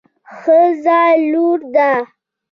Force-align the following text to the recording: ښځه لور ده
ښځه 0.37 1.01
لور 1.31 1.59
ده 1.75 1.91